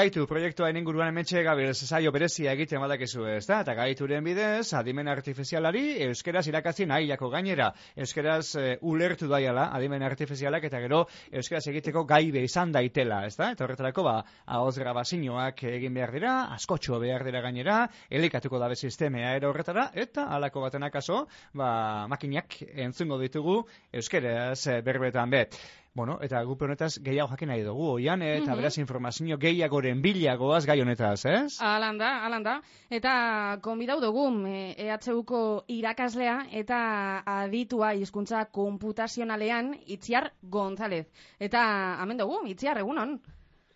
Gaitu, 0.00 0.22
proiektua 0.24 0.70
inguruan 0.72 1.10
emetxe 1.10 1.42
gabil 1.44 1.74
saio 1.76 2.08
berezia 2.14 2.54
egiten 2.56 2.80
badakizu 2.80 3.26
ez 3.28 3.42
da, 3.44 3.58
eta 3.60 3.74
gaituren 3.76 4.24
bidez, 4.24 4.70
adimen 4.78 5.10
artifizialari 5.12 5.82
euskeraz 6.06 6.46
irakatzi 6.48 6.86
nahiako 6.88 7.28
gainera. 7.34 7.66
Euskeraz 8.00 8.54
uh, 8.56 8.70
ulertu 8.88 9.28
daiala, 9.28 9.66
adimen 9.76 10.00
artifizialak, 10.06 10.64
eta 10.70 10.80
gero 10.80 11.02
euskeraz 11.42 11.66
egiteko 11.74 12.06
gaibe 12.08 12.40
izan 12.46 12.72
daitela, 12.72 13.18
ez 13.28 13.34
da? 13.36 13.50
Eta 13.52 13.66
horretarako, 13.66 14.06
ba, 14.06 14.14
ahoz 14.56 14.78
grabazioak 14.80 15.60
egin 15.68 16.00
behar 16.00 16.14
dira, 16.16 16.32
askotxo 16.56 16.96
behar 17.04 17.26
dira 17.28 17.44
gainera, 17.44 17.82
elikatuko 18.08 18.62
dabe 18.62 18.80
sistemea 18.80 19.34
ero 19.36 19.52
horretara, 19.52 19.90
eta 19.92 20.30
alako 20.38 20.64
baten 20.64 20.88
akaso, 20.88 21.26
ba, 21.52 22.06
makinak 22.08 22.56
entzungo 22.70 23.20
ditugu 23.20 23.60
euskeraz 23.92 24.64
eh, 24.64 24.80
berbetan 24.80 25.36
bet. 25.36 25.60
Bueno, 25.92 26.18
eta 26.22 26.42
gupe 26.46 26.64
honetaz 26.64 27.00
gehiago 27.02 27.32
jakin 27.32 27.48
nahi 27.50 27.62
dugu, 27.66 27.86
oian, 27.96 28.22
eta 28.22 28.44
mm 28.44 28.46
-hmm. 28.46 28.56
beraz 28.56 28.78
informazio 28.78 29.38
gehiagoren 29.38 30.02
bilagoaz 30.02 30.64
gai 30.66 30.80
honetaz, 30.80 31.24
ez? 31.26 31.60
Alanda, 31.60 32.10
alanda. 32.26 32.60
Eta 32.90 33.58
konbidau 33.62 34.00
dugu, 34.00 34.28
EHUko 34.46 35.64
irakaslea 35.66 36.46
eta 36.52 37.22
aditua 37.26 37.94
hizkuntza 37.94 38.44
komputazionalean 38.44 39.74
Itziar 39.86 40.32
González. 40.42 41.06
Eta 41.40 41.98
hemen 42.02 42.18
dugu, 42.18 42.46
Itziar, 42.46 42.78
egunon? 42.78 43.20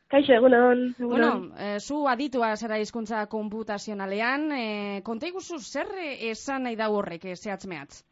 Kaixo, 0.09 0.33
egunon. 0.33 0.95
Bueno, 0.99 1.51
e, 1.59 1.81
zu 1.81 2.07
aditua 2.07 2.57
zera 2.57 2.79
hizkuntza 2.79 3.27
komputazionalean, 3.27 4.53
e, 4.53 5.01
konta 5.03 5.27
iguzu 5.27 5.59
zer 5.59 5.89
esan 6.31 6.63
nahi 6.63 6.77
da 6.77 6.89
horrek, 6.89 7.25
e, 7.25 7.37
zehatzmeatz? 7.37 8.05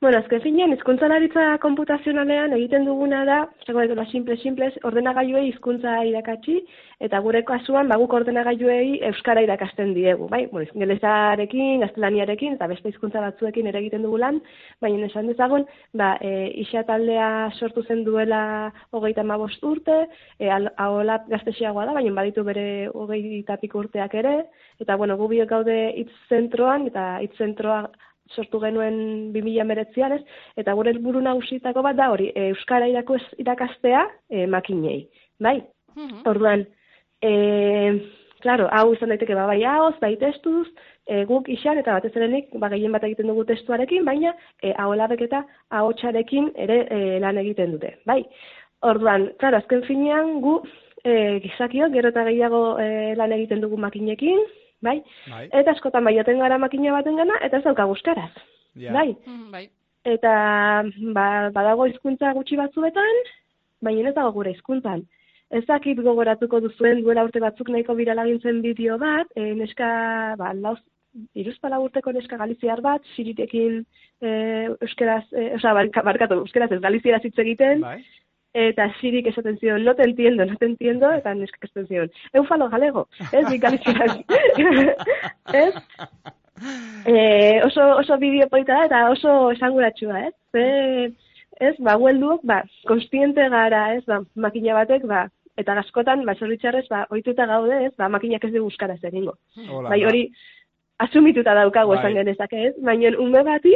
Bueno, 0.00 0.18
azken 0.18 0.42
finean, 0.44 0.72
hizkuntzalaritza 0.74 1.44
komputazionalean 1.62 2.52
egiten 2.56 2.84
duguna 2.84 3.22
da, 3.24 3.38
zego 3.66 3.80
edo 3.80 4.04
simple, 4.10 4.36
simple, 4.42 4.70
ordenagailuei 4.84 5.48
hizkuntza 5.48 5.94
irakatsi, 6.04 6.58
eta 7.06 7.20
gure 7.24 7.42
kasuan, 7.48 7.88
baguk 7.88 8.12
ordenagailuei 8.18 9.00
euskara 9.10 9.42
irakasten 9.46 9.94
diegu, 9.96 10.28
bai? 10.28 10.44
Bueno, 10.52 10.68
ingelesarekin, 10.74 11.80
gaztelaniarekin, 11.84 12.58
eta 12.58 12.68
beste 12.70 12.92
hizkuntza 12.92 13.22
batzuekin 13.24 13.70
ere 13.70 13.80
egiten 13.80 14.04
dugu 14.06 14.20
lan, 14.20 14.40
baina 14.84 15.08
esan 15.08 15.28
dezagun, 15.32 15.66
ba, 15.92 16.14
e, 16.20 16.50
isa 16.64 16.84
taldea 16.88 17.50
sortu 17.58 17.84
zen 17.88 18.04
duela 18.04 18.72
hogeita 18.92 19.24
mabost 19.24 19.64
urte, 19.64 20.04
e, 20.38 20.50
ahola 20.50 21.20
gaztesiagoa 21.28 21.88
da, 21.88 21.96
baina 21.96 22.14
baditu 22.14 22.44
bere 22.44 22.88
hogei 22.92 23.42
tapik 23.48 23.74
urteak 23.74 24.14
ere, 24.20 24.34
eta 24.80 24.96
bueno, 24.96 25.16
gubiok 25.16 25.48
gaude 25.48 25.78
hitz 25.96 26.12
zentroan, 26.28 26.88
eta 26.92 27.14
hitz 27.24 27.36
zentroa 27.38 27.86
sortu 28.32 28.60
genuen 28.60 29.32
2000 29.34 29.64
meretzian, 29.68 30.12
ez? 30.16 30.22
Eta 30.56 30.74
gure 30.74 30.94
helburu 30.94 31.20
nagusitako 31.24 31.82
bat 31.84 31.96
da 31.96 32.10
hori, 32.12 32.30
e, 32.34 32.50
Euskara 32.54 32.88
irako 32.88 33.18
irakastea 33.38 34.04
e, 34.30 34.46
makinei, 34.46 35.04
bai? 35.40 35.60
Mm 35.94 36.24
Orduan, 36.30 36.64
e, 37.22 37.32
claro, 38.44 38.68
hau 38.72 38.92
izan 38.94 39.12
daiteke 39.12 39.36
ba, 39.36 39.46
bai 39.46 39.62
haoz, 39.64 39.94
bai 40.00 40.14
testuz, 40.20 40.66
e, 41.06 41.24
guk 41.28 41.48
isan 41.52 41.78
eta 41.80 41.98
batez 41.98 42.14
erenik, 42.16 42.50
ba, 42.60 42.70
gehien 42.72 42.92
bat 42.92 43.04
egiten 43.04 43.30
dugu 43.30 43.44
testuarekin, 43.48 44.04
baina 44.08 44.34
e, 44.62 44.72
haolabek 44.72 45.26
eta 45.28 45.44
ahotsarekin 45.70 46.50
ere 46.66 46.80
e, 46.90 47.00
lan 47.24 47.38
egiten 47.44 47.76
dute, 47.76 47.94
bai? 48.08 48.22
Orduan, 48.84 49.30
claro, 49.40 49.60
azken 49.62 49.84
finean 49.86 50.40
gu 50.44 50.58
e, 51.04 51.40
gizakiok 51.44 51.92
gero 51.94 52.10
eta 52.12 52.26
gehiago 52.28 52.64
e, 52.80 53.14
lan 53.20 53.32
egiten 53.36 53.62
dugu 53.64 53.78
makinekin, 53.80 54.42
bai? 54.84 54.98
bai? 55.30 55.46
Eta 55.52 55.74
askotan 55.74 56.04
bai 56.04 56.14
gara 56.22 56.58
makina 56.58 56.92
baten 56.92 57.16
gana, 57.16 57.38
eta 57.42 57.58
ez 57.58 57.64
dauka 57.64 57.88
euskaraz. 57.88 58.30
Bai? 58.74 59.16
Mm, 59.26 59.50
bai? 59.50 59.68
Eta 60.04 60.32
ba, 61.16 61.26
badago 61.50 61.86
hizkuntza 61.88 62.32
gutxi 62.36 62.56
batzuetan, 62.60 63.20
baina 63.82 64.10
ez 64.10 64.14
dago 64.16 64.32
gure 64.32 64.52
hizkuntzan. 64.52 65.04
Ez 65.54 65.62
dakit 65.68 66.00
gogoratuko 66.02 66.60
duzuen 66.64 67.02
duela 67.04 67.24
urte 67.24 67.40
batzuk 67.40 67.70
nahiko 67.70 67.94
biralagintzen 67.94 68.60
bideo 68.64 68.98
bat, 68.98 69.30
e, 69.36 69.52
neska, 69.54 69.88
ba, 70.40 70.52
lauz, 70.66 70.80
iruzpala 71.38 71.78
urteko 71.78 72.12
neska 72.12 72.36
galiziar 72.40 72.80
bat, 72.82 73.04
siritekin 73.14 73.84
e, 74.20 74.30
euskeraz, 74.82 75.24
e, 75.32 75.52
oza, 75.58 75.74
barkatu, 75.76 76.40
euskeraz 76.42 76.72
ez 76.74 76.80
galizieraz 76.82 77.22
hitz 77.24 77.36
egiten, 77.44 77.84
bai? 77.84 78.00
Eta 78.54 78.86
sirik 79.00 79.26
esaten 79.26 79.58
zion, 79.58 79.84
no 79.84 79.94
te 79.94 80.04
entiendo, 80.06 80.46
no 80.46 80.56
te 80.56 80.66
entiendo, 80.66 81.10
eta 81.12 81.34
neskak 81.34 81.66
esaten 81.68 81.88
zion, 81.90 82.10
eufalo 82.32 82.68
galego, 82.70 83.08
ez, 83.32 83.44
ikalizieraz, 83.52 84.16
ez? 85.64 85.74
E, 87.04 87.60
oso, 87.66 87.84
oso 87.98 88.18
bideo 88.22 88.48
polita 88.48 88.78
da, 88.78 88.86
eta 88.86 89.04
oso 89.10 89.50
esanguratxua, 89.56 90.28
ez? 90.28 90.34
Ze, 90.54 90.66
ez, 91.60 91.74
ba, 91.82 91.96
huelduok, 91.98 92.44
ba, 92.46 92.62
konstiente 92.86 93.48
gara, 93.50 93.88
ez, 93.98 94.04
ba, 94.06 94.20
makina 94.38 94.78
batek, 94.78 95.06
ba, 95.10 95.26
eta 95.58 95.74
gaskotan, 95.80 96.24
ba, 96.26 96.36
zoritxarrez, 96.38 96.86
ba, 96.90 97.04
oituta 97.14 97.46
gaude, 97.50 97.80
ez, 97.88 97.92
ba, 97.98 98.08
makinak 98.08 98.46
ez 98.46 98.52
dugu 98.54 98.70
euskaraz 98.70 99.00
egingo. 99.02 99.34
Bai, 99.88 100.00
hori, 100.06 100.28
asumituta 100.98 101.54
daukago 101.54 101.94
esan 101.94 102.12
bai. 102.12 102.20
genezak, 102.22 102.52
ez? 102.52 102.74
Baina, 102.82 103.12
ume 103.18 103.42
bati, 103.46 103.74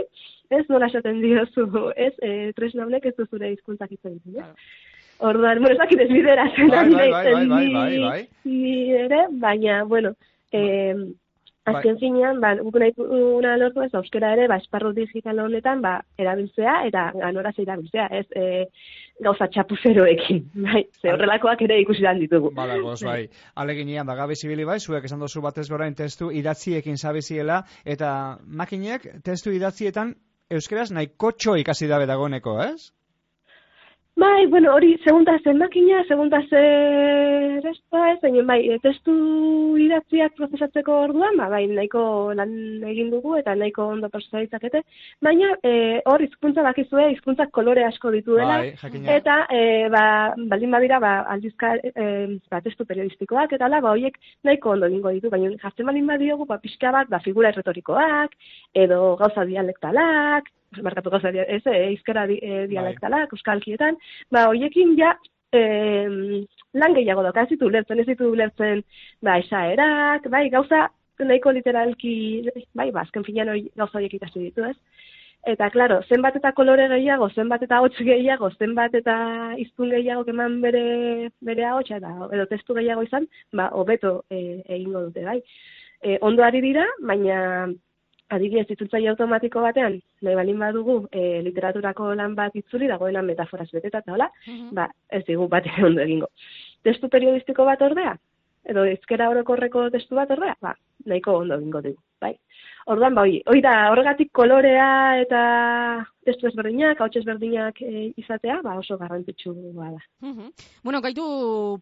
ez 0.50 0.64
nola 0.68 0.88
esaten 0.90 1.20
diozu, 1.22 1.66
ez, 1.96 2.12
e, 2.22 2.52
tresna 2.56 2.86
honek 2.86 3.08
ez 3.10 3.14
duzure 3.18 3.50
hizkuntzak 3.52 3.90
hitz 3.92 4.04
egiten, 4.04 4.38
ez? 4.42 4.48
Orduan, 5.18 5.58
bueno, 5.58 5.74
ez 5.74 5.80
dakit 5.80 6.00
ez 6.04 6.10
bidera 6.12 6.44
zen, 6.54 6.68
bai, 6.70 6.84
bai, 6.92 7.08
bai, 7.10 7.24
bai, 7.24 7.46
bai, 7.48 7.64
bai, 7.74 8.02
bai. 8.04 8.20
Ni 8.46 8.74
ere, 8.94 9.24
baina, 9.42 9.82
bueno, 9.84 10.14
eh, 10.52 10.94
azken 11.70 11.96
bai. 11.96 12.00
zinean, 12.00 12.40
ba, 12.42 12.54
guk 12.60 12.78
nahi 12.82 12.94
una 12.98 13.56
lortu 13.60 13.84
ez, 13.84 13.90
euskera 13.94 14.32
ere, 14.36 14.46
ba, 14.50 14.58
esparru 14.62 14.92
digital 14.96 15.40
honetan, 15.44 15.82
ba, 15.84 15.98
erabiltzea, 16.18 16.76
eta 16.90 17.08
ganora 17.16 17.52
ze 17.52 17.62
erabiltzea, 17.62 18.08
ez, 18.20 18.26
e, 18.34 18.66
gauza 19.24 19.48
txapuzeroekin, 19.54 20.44
bai, 20.66 20.84
ze 21.00 21.12
horrelakoak 21.12 21.64
ere 21.68 21.80
ikusi 21.84 22.06
dan 22.06 22.20
ditugu. 22.22 22.52
Bala, 22.56 22.78
goz, 22.82 23.00
bai. 23.06 23.24
Aleginean, 23.54 24.06
ba, 24.08 24.18
gabe 24.18 24.36
zibili 24.36 24.66
bai, 24.68 24.78
zuek 24.80 25.08
esan 25.08 25.24
dozu 25.24 25.42
batez 25.44 25.68
gorain 25.70 25.94
testu 25.98 26.30
idatziekin 26.34 26.96
zabiziela, 26.96 27.62
eta 27.84 28.12
makinek 28.46 29.10
testu 29.24 29.54
idatzietan 29.56 30.14
euskeraz 30.50 30.90
nahi 30.96 31.12
kotxo 31.16 31.56
ikasi 31.60 31.88
dabe 31.90 32.06
dagoneko, 32.08 32.56
ez? 32.64 32.92
Bai, 34.18 34.46
bueno, 34.46 34.72
hori 34.74 34.96
segunta 35.04 35.36
zen 35.44 35.60
makina, 35.60 36.00
segunta 36.08 36.40
zer 36.50 37.66
ez 37.70 37.76
baina 37.92 38.42
bai, 38.48 38.56
e, 38.66 38.78
testu 38.82 39.12
idatziak 39.78 40.34
prozesatzeko 40.34 40.96
orduan, 41.04 41.36
ba, 41.38 41.46
bai, 41.52 41.60
nahiko 41.70 42.02
lan 42.34 42.50
egin 42.90 43.12
dugu 43.12 43.36
eta 43.38 43.54
nahiko 43.54 43.86
ondo 43.92 44.10
prozesatzakete, 44.10 44.82
baina 45.22 45.52
e, 45.62 46.02
hor 46.10 46.26
hizkuntza 46.26 46.66
bakizue, 46.66 47.06
hizkuntza 47.12 47.46
kolore 47.60 47.86
asko 47.86 48.10
dituela, 48.16 48.58
bai, 48.64 49.04
eta 49.20 49.38
e, 49.54 49.62
ba, 49.94 50.04
baldin 50.50 50.74
badira, 50.74 50.98
ba, 50.98 51.14
aldizka, 51.36 51.76
e, 51.78 52.10
ba, 52.50 52.62
testu 52.66 52.90
periodistikoak, 52.90 53.54
eta 53.54 53.70
la, 53.70 53.78
ba, 53.86 53.94
horiek 53.94 54.18
nahiko 54.42 54.74
ondo 54.74 54.90
egingo 54.90 55.14
ditu, 55.14 55.30
baina 55.30 55.54
jartzen 55.62 55.86
baldin 55.86 56.10
badiogu, 56.10 56.50
ba, 56.50 56.58
pixka 56.58 56.90
bat, 56.90 57.06
ba, 57.06 57.22
figura 57.22 57.54
erretorikoak, 57.54 58.34
edo 58.82 59.14
gauza 59.22 59.46
dialektalak, 59.46 60.50
markatu 60.82 61.10
gauza, 61.10 61.30
ez, 61.30 61.62
e, 61.66 61.92
izkera 61.94 62.26
di, 62.28 62.38
e, 62.42 62.66
dialektalak, 62.70 63.32
euskalkietan, 63.32 63.98
ba, 64.34 64.46
hoiekin 64.52 64.94
ja, 64.98 65.14
e, 65.52 65.62
lan 66.74 66.96
gehiago 66.96 67.24
doka, 67.26 67.44
ez 67.44 67.54
ditu 67.54 67.70
lertzen, 67.72 68.00
ez 68.00 68.06
ditu 68.10 68.30
lertzen, 68.36 68.84
ba, 69.24 69.38
esaerak, 69.42 70.28
bai, 70.32 70.48
gauza, 70.52 70.88
nahiko 71.18 71.52
literalki, 71.56 72.14
bai, 72.78 72.90
ba, 72.92 73.06
azken 73.06 73.24
finean 73.26 73.54
hori 73.54 73.68
gauza 73.76 73.98
horiek 73.98 74.18
ikasi 74.20 74.48
ditu, 74.48 74.66
ez? 74.68 74.76
Eta, 75.48 75.70
klaro, 75.70 76.00
zenbat 76.10 76.36
eta 76.36 76.50
kolore 76.52 76.88
gehiago, 76.90 77.28
zenbat 77.30 77.62
eta 77.64 77.78
hotz 77.80 77.94
gehiago, 78.04 78.50
zenbat 78.58 78.94
eta 78.98 79.16
iztun 79.62 79.92
gehiago 79.94 80.24
keman 80.26 80.58
bere, 80.60 81.30
bere 81.40 81.64
ahotsa, 81.64 82.00
eta 82.00 82.28
edo 82.36 82.46
testu 82.50 82.76
gehiago 82.76 83.06
izan, 83.06 83.28
ba, 83.54 83.70
hobeto 83.72 84.24
e, 84.30 84.60
egingo 84.66 85.06
dute, 85.08 85.24
bai. 85.24 85.38
E, 86.02 86.18
ondo 86.22 86.44
ari 86.44 86.60
dira, 86.62 86.84
baina 87.00 87.38
adibidez 88.34 88.66
itzultzaile 88.70 89.10
automatiko 89.12 89.62
batean, 89.64 89.98
nahi 90.22 90.36
balin 90.36 90.58
badugu, 90.60 90.98
e, 91.12 91.40
literaturako 91.46 92.12
lan 92.18 92.34
bat 92.38 92.56
itzuli 92.60 92.88
dagoena 92.90 93.22
metaforaz 93.24 93.68
beteta 93.72 94.02
eta 94.04 94.14
hola, 94.16 94.28
mhm. 94.46 94.72
ba, 94.78 94.88
ez 95.10 95.24
digu 95.28 95.48
bat 95.48 95.68
ondo 95.90 96.04
egingo. 96.04 96.28
Testu 96.84 97.08
periodistiko 97.12 97.64
bat 97.68 97.82
ordea, 97.82 98.14
edo 98.64 98.84
ezkera 98.84 99.30
orokorreko 99.30 99.88
testu 99.94 100.18
bat 100.18 100.30
ordea, 100.30 100.56
ba, 100.62 100.74
nahiko 101.06 101.38
ondo 101.42 101.58
egingo 101.60 101.82
dugu, 101.84 102.00
bai. 102.20 102.34
Orduan, 102.88 103.12
ba, 103.12 103.26
hoi 103.28 103.60
da, 103.60 103.72
horregatik 103.92 104.30
kolorea 104.32 104.88
eta 105.20 105.40
testu 106.24 106.48
ezberdinak, 106.48 107.00
hau 107.04 107.08
ezberdinak 107.20 107.82
e, 107.84 108.06
izatea, 108.16 108.62
ba, 108.64 108.78
oso 108.80 108.96
garrantzitsu 108.96 109.52
da. 109.76 109.90
Bueno, 110.82 111.02
gaitu 111.04 111.26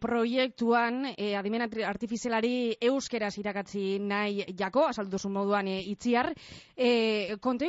proiektuan, 0.03 1.13
e, 1.15 1.33
adimen 1.39 1.63
artifizialari 1.87 2.75
euskeraz 2.89 3.37
irakatzi 3.39 3.99
nahi 4.03 4.43
jako, 4.59 4.83
asalduzu 4.91 5.31
moduan 5.31 5.71
e, 5.71 5.79
itziar, 5.93 6.33
e, 6.75 7.37
konta 7.39 7.65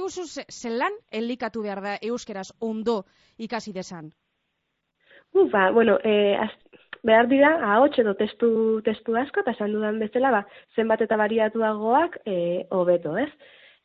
zelan 0.50 0.98
elikatu 1.12 1.62
behar 1.62 1.80
da 1.82 1.98
euskeraz 2.02 2.50
ondo 2.58 3.04
ikasi 3.38 3.72
desan? 3.72 4.10
Ufa, 5.32 5.70
bueno, 5.70 5.98
e, 6.02 6.34
behar 7.06 7.28
dira, 7.28 7.52
ahots 7.74 7.98
edo 7.98 8.14
testu, 8.18 8.80
testu 8.86 9.16
asko, 9.16 9.44
eta 9.44 9.54
esan 9.56 9.72
dudan 9.72 9.98
bezala, 10.02 10.30
ba, 10.34 10.42
zenbat 10.76 11.02
eta 11.04 11.16
bariatuagoak 11.20 12.20
e, 12.26 12.38
hobeto, 12.70 13.16
ez? 13.18 13.30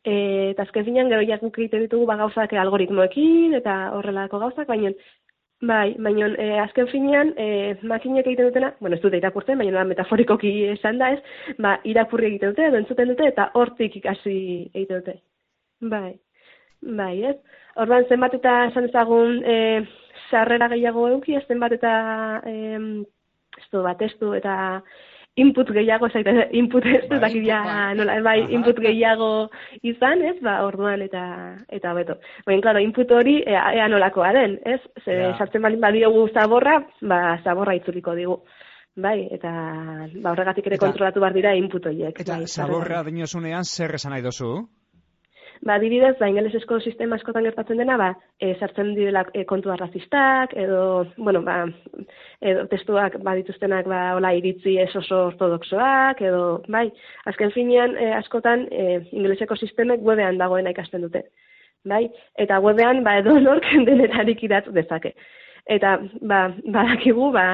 E, 0.03 0.13
eta 0.51 0.65
azken 0.65 0.85
zinean, 0.85 1.11
gero 1.11 1.25
jakuk 1.27 1.59
egiten 1.59 1.85
ditugu 1.85 2.07
ba, 2.09 2.17
gauzak 2.19 2.53
algoritmoekin, 2.53 3.53
eta 3.61 3.77
horrelako 3.97 4.41
gauzak, 4.47 4.67
baina 4.67 4.93
Bai, 5.63 5.93
baina 5.95 6.27
e, 6.43 6.47
azken 6.59 6.89
finean, 6.91 7.29
e, 7.39 7.77
makinek 7.87 8.25
egiten 8.27 8.49
dutena, 8.49 8.73
bueno, 8.81 8.97
ez 8.97 9.03
dute 9.03 9.15
irakurtzen, 9.21 9.61
baina 9.61 9.85
metaforikoki 9.87 10.51
esan 10.73 10.97
da 10.99 11.13
ez, 11.15 11.21
ba, 11.63 11.77
irakurri 11.87 12.33
egiten 12.33 12.51
dute, 12.51 12.65
edo 12.67 12.81
entzuten 12.81 13.13
dute, 13.13 13.29
eta 13.31 13.45
hortik 13.59 13.95
ikasi 14.01 14.35
egiten 14.73 14.99
dute. 14.99 15.15
Bai, 15.93 16.17
bai, 16.99 17.13
ez? 17.31 17.37
Orban 17.79 18.09
zenbat 18.11 18.35
eta 18.35 18.57
esan 18.71 18.89
ezagun 18.89 19.39
e, 19.47 19.55
sarrera 20.33 20.69
gehiago 20.73 21.07
eduki, 21.11 21.37
zenbat 21.47 21.77
eta 21.77 21.95
e, 22.49 22.77
ez 23.59 23.67
du 23.71 23.83
bat, 23.85 24.01
ez 24.01 24.13
du, 24.19 24.33
eta 24.37 24.55
input 25.41 25.69
gehiago, 25.73 26.09
zaite, 26.09 26.33
input 26.61 26.85
ez 26.89 27.05
bai, 27.09 27.19
bai. 27.19 27.95
nola, 27.97 28.17
bai, 28.25 28.37
input 28.53 28.81
gehiago 28.83 29.29
izan, 29.85 30.21
ez, 30.29 30.35
ba, 30.45 30.59
orduan 30.65 31.01
eta, 31.05 31.23
eta 31.73 31.93
beto. 31.97 32.19
Baina, 32.47 32.65
klaro, 32.65 32.83
input 32.85 33.13
hori 33.17 33.39
ea, 33.45 33.63
ea 33.79 33.87
nolakoa 33.89 34.33
den, 34.37 34.59
ez, 34.65 34.81
ze, 35.03 35.17
ja. 35.21 35.33
sartzen 35.37 35.65
balin 35.65 35.81
badiogu 35.81 36.27
zaborra, 36.33 36.79
ba, 37.01 37.23
zaborra 37.43 37.77
itzuliko 37.79 38.15
digu. 38.19 38.37
Bai, 38.93 39.23
eta 39.33 39.51
ba, 40.21 40.31
horregatik 40.35 40.67
ere 40.69 40.77
kontrolatu 40.77 41.21
bar 41.23 41.33
dira 41.33 41.55
input 41.57 41.87
horiek. 41.89 42.19
Eta 42.21 42.37
bai, 42.37 42.47
zaborra 42.47 43.01
dinosunean 43.07 43.65
zer 43.65 43.95
esan 43.97 44.13
nahi 44.13 44.21
dozu? 44.21 44.53
Ba, 45.65 45.77
dibidez, 45.79 46.15
ba, 46.19 46.27
ingelesezko 46.29 46.79
sistema 46.83 47.17
askotan 47.17 47.45
gertatzen 47.47 47.79
dena, 47.79 47.95
ba, 47.99 48.09
e, 48.39 48.53
sartzen 48.59 48.93
direla 48.97 49.23
e, 49.33 49.45
kontu 49.49 49.71
arrazistak, 49.71 50.55
edo, 50.59 51.05
bueno, 51.17 51.41
ba, 51.45 51.57
edo 52.41 52.65
testuak 52.71 53.15
badituztenak, 53.23 53.87
ba, 53.89 54.01
hola, 54.17 54.33
iritzi 54.39 54.75
ez 54.83 54.89
oso 54.99 55.27
ortodoxoak, 55.29 56.21
edo, 56.27 56.43
bai, 56.73 56.87
azken 57.31 57.53
finean, 57.55 57.95
e, 57.97 58.11
askotan, 58.17 58.67
e, 58.71 58.99
ingeleseko 59.11 59.57
sistemek 59.59 60.03
webean 60.03 60.41
dagoena 60.41 60.75
ikasten 60.75 61.07
dute. 61.07 61.23
Bai, 61.87 62.05
eta 62.39 62.59
webean, 62.63 63.03
ba, 63.07 63.17
edo 63.23 63.39
nork 63.39 63.67
denetarik 63.89 64.43
idatz 64.43 64.67
dezake. 64.75 65.15
Eta, 65.71 65.95
ba, 66.27 66.45
badakigu, 66.75 67.31
ba, 67.31 67.47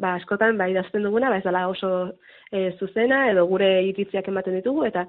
ba, 0.00 0.16
askotan, 0.18 0.60
ba, 0.60 0.68
idazten 0.68 1.06
duguna, 1.06 1.32
ba, 1.32 1.40
ez 1.40 1.48
dela 1.48 1.68
oso 1.72 1.94
e, 2.54 2.70
zuzena 2.78 3.24
edo 3.32 3.46
gure 3.50 3.70
iritziak 3.90 4.28
ematen 4.30 4.58
ditugu 4.60 4.86
eta 4.88 5.04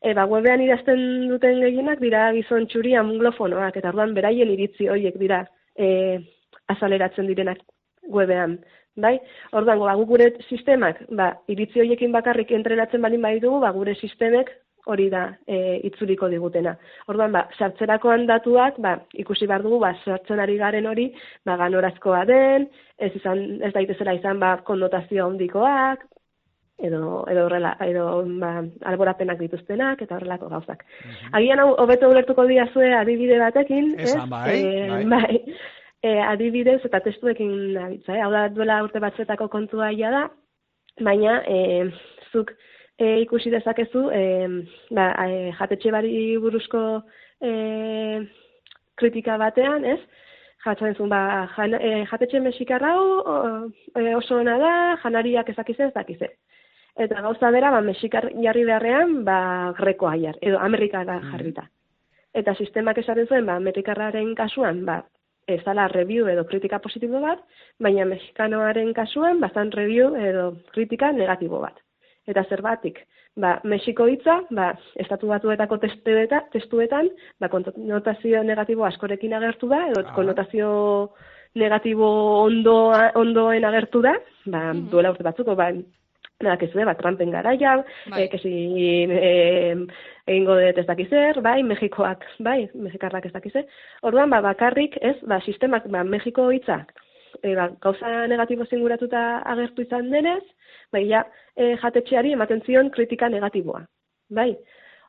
e, 0.00 0.14
ba, 0.16 0.24
webean 0.30 0.64
idazten 0.64 1.28
duten 1.32 1.60
gehienak 1.64 2.00
dira 2.00 2.30
gizon 2.38 2.66
txuri 2.72 2.96
anglofonoak 3.00 3.76
eta 3.80 3.92
orduan 3.92 4.16
beraien 4.16 4.52
iritzi 4.54 4.88
horiek 4.92 5.18
dira 5.20 5.44
e, 5.76 5.88
azaleratzen 6.72 7.28
direnak 7.30 7.62
webean. 8.18 8.58
Bai? 8.96 9.18
Orduan, 9.52 9.82
ba, 9.82 9.94
gure 10.08 10.30
sistemak, 10.48 11.02
ba, 11.18 11.34
iritzi 11.52 11.82
horiekin 11.82 12.14
bakarrik 12.14 12.54
entrenatzen 12.56 13.02
balin 13.04 13.20
bai 13.26 13.34
dugu, 13.42 13.60
ba, 13.60 13.74
gure 13.76 13.92
sistemek 13.98 14.54
hori 14.86 15.08
da 15.12 15.26
e, 15.50 15.82
itzuliko 15.88 16.30
digutena. 16.32 16.72
Orduan, 17.12 17.34
ba, 17.34 17.42
sartzerakoan 17.58 18.24
datuak, 18.30 18.78
ba, 18.80 18.94
ikusi 19.20 19.48
behar 19.50 19.66
dugu, 19.66 19.82
ba, 19.82 19.92
sartzen 20.04 20.40
ari 20.40 20.56
garen 20.62 20.88
hori, 20.88 21.10
ba, 21.44 21.58
ganorazkoa 21.60 22.24
den, 22.30 22.68
ez, 22.96 23.12
izan, 23.18 23.42
ez 23.66 23.74
daitezela 23.74 24.16
izan, 24.16 24.40
ba, 24.40 24.54
konnotazio 24.64 25.26
handikoak, 25.26 26.06
edo 26.78 27.24
edo 27.30 27.46
horrela 27.46 27.76
edo 27.80 28.24
ba, 28.40 28.50
alborapenak 28.84 29.38
dituztenak 29.40 30.02
eta 30.02 30.16
horrelako 30.16 30.48
gauzak. 30.52 30.84
Mm 30.84 31.34
Agian 31.38 31.60
hau 31.60 31.70
hobeto 31.82 32.10
ulertuko 32.10 32.44
diazue 32.46 32.92
adibide 32.94 33.38
batekin, 33.38 33.94
ez? 33.98 34.14
bai, 34.28 34.60
e, 34.60 34.88
bai. 34.90 35.04
bai. 35.04 35.42
E, 36.06 36.10
adibidez 36.22 36.82
eta 36.84 37.00
testuekin 37.02 37.72
nabitza, 37.74 38.12
eh? 38.14 38.20
hau 38.22 38.28
da 38.30 38.44
duela 38.52 38.76
urte 38.84 39.00
batzuetako 39.02 39.48
kontua 39.50 39.88
ia 39.96 40.10
da, 40.12 40.20
baina 41.02 41.40
e, 41.48 41.88
zuk 42.30 42.52
e, 42.98 43.22
ikusi 43.22 43.50
dezakezu 43.50 44.04
e, 44.14 44.20
ba, 44.94 45.06
e, 45.24 45.50
jatetxe 45.58 45.90
bari 45.90 46.12
buruzko 46.44 46.82
e, 47.40 47.50
kritika 49.00 49.38
batean, 49.40 49.88
ez? 49.88 49.98
Jatzen 50.66 50.94
zuen, 50.94 51.10
ba, 51.10 51.48
jan, 51.56 51.74
e, 51.80 52.04
jatetxe 52.12 52.44
mexikarra 52.44 52.92
oso 54.20 54.38
ona 54.38 54.58
da, 54.62 54.72
janariak 55.02 55.50
ezakize 55.56 55.88
ez 55.88 55.94
dakize. 55.96 56.30
Eta 56.96 57.20
gauza 57.20 57.50
bera, 57.52 57.70
ba, 57.70 57.82
Mexikar 57.84 58.30
jarri 58.42 58.64
beharrean, 58.64 59.18
ba, 59.24 59.72
grekoa 59.76 60.14
jar, 60.16 60.38
edo 60.40 60.58
Amerikara 60.58 61.18
mm. 61.20 61.32
jarrita. 61.32 61.66
Eta 62.36 62.54
sistemak 62.56 62.98
esaren 63.02 63.28
zuen, 63.28 63.44
ba, 63.48 63.56
Amerikarraren 63.60 64.32
kasuan, 64.36 64.84
ba, 64.88 65.02
ez 65.46 65.60
dala 65.64 65.86
review 65.88 66.26
edo 66.28 66.44
kritika 66.48 66.80
positibo 66.82 67.20
bat, 67.22 67.42
baina 67.80 68.06
Mexikanoaren 68.08 68.94
kasuan, 68.96 69.40
bazan 69.40 69.70
review 69.72 70.14
edo 70.16 70.48
kritika 70.72 71.12
negatibo 71.12 71.60
bat. 71.62 71.78
Eta 72.26 72.42
zerbatik, 72.50 72.98
ba, 73.38 73.58
Mexiko 73.64 74.08
hitza, 74.10 74.40
ba, 74.50 74.72
estatu 75.04 75.30
batuetako 75.30 75.78
testuetan, 75.84 76.48
testuetan 76.52 77.10
ba, 77.40 77.50
konotazio 77.52 78.42
negatibo 78.42 78.88
askorekin 78.88 79.36
agertu 79.38 79.70
da, 79.70 79.84
edo 79.92 80.02
ah. 80.02 80.14
konotazio 80.16 80.70
negatibo 81.54 82.08
ondo, 82.42 82.90
ondoen 83.20 83.64
agertu 83.64 84.02
da, 84.02 84.16
ba, 84.46 84.72
mm. 84.72 84.88
duela 84.90 85.14
urte 85.14 85.28
batzuko, 85.28 85.54
ba, 85.60 85.70
Nada, 86.40 86.58
que 86.58 86.66
ba, 86.84 86.94
trampen 86.94 87.30
garaia, 87.30 87.82
bai. 88.10 88.24
eh, 88.24 88.28
que 88.28 88.38
si 88.38 89.06
eh, 89.08 89.74
egingo 90.26 90.54
dut 90.58 90.78
ez 90.78 90.86
dakizer, 90.86 91.40
bai, 91.40 91.62
Mexikoak, 91.62 92.26
bai, 92.40 92.68
Mexikarrak 92.74 93.24
ez 93.24 93.32
dakize. 93.32 93.62
Orduan, 94.02 94.28
ba, 94.28 94.42
bakarrik, 94.44 94.98
ez, 95.00 95.16
ba, 95.24 95.40
sistemak, 95.40 95.88
ba, 95.88 96.04
Mexiko 96.04 96.50
hitzak, 96.52 96.92
e, 97.42 97.54
ba, 97.56 97.70
gauza 97.80 98.26
negatibo 98.28 98.66
zinguratuta 98.66 99.22
agertu 99.48 99.86
izan 99.86 100.10
denez, 100.12 100.42
bai, 100.92 101.06
ja, 101.08 101.24
e, 101.56 101.72
jatetxeari 101.80 102.36
ematen 102.36 102.60
zion 102.66 102.90
kritika 102.90 103.32
negatiboa, 103.32 103.86
bai. 104.28 104.50